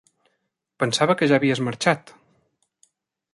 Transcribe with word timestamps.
Pensava 0.83 1.15
que 1.19 1.27
ja 1.33 1.39
havies 1.41 1.61
marxat. 1.67 2.15